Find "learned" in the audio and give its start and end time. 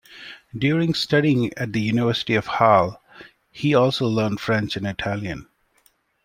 4.07-4.39